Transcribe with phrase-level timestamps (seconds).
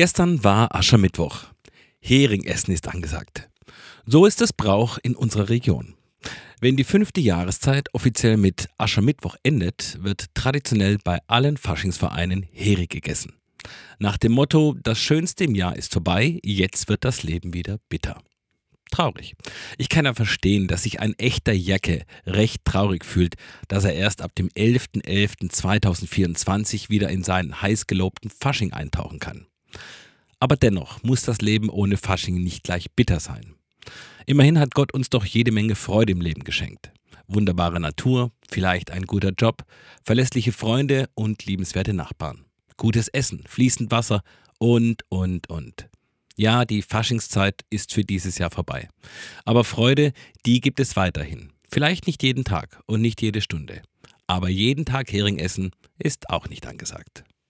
[0.00, 1.44] Gestern war Aschermittwoch.
[2.00, 3.50] Heringessen ist angesagt.
[4.06, 5.92] So ist es Brauch in unserer Region.
[6.58, 13.34] Wenn die fünfte Jahreszeit offiziell mit Aschermittwoch endet, wird traditionell bei allen Faschingsvereinen Hering gegessen.
[13.98, 18.22] Nach dem Motto, das Schönste im Jahr ist vorbei, jetzt wird das Leben wieder bitter.
[18.90, 19.34] Traurig.
[19.76, 23.34] Ich kann ja verstehen, dass sich ein echter Jacke recht traurig fühlt,
[23.68, 29.46] dass er erst ab dem 11.11.2024 wieder in seinen heiß gelobten Fasching eintauchen kann.
[30.38, 33.54] Aber dennoch muss das Leben ohne Fasching nicht gleich bitter sein.
[34.26, 36.92] Immerhin hat Gott uns doch jede Menge Freude im Leben geschenkt.
[37.26, 39.64] Wunderbare Natur, vielleicht ein guter Job,
[40.04, 42.44] verlässliche Freunde und liebenswerte Nachbarn.
[42.76, 44.22] Gutes Essen, fließend Wasser
[44.58, 45.88] und, und, und.
[46.36, 48.88] Ja, die Faschingszeit ist für dieses Jahr vorbei.
[49.44, 50.12] Aber Freude,
[50.46, 51.52] die gibt es weiterhin.
[51.70, 53.82] Vielleicht nicht jeden Tag und nicht jede Stunde.
[54.26, 57.24] Aber jeden Tag Hering essen ist auch nicht angesagt.